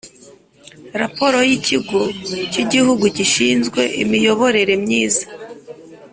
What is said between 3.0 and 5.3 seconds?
gishinzwe imiyoborere myiza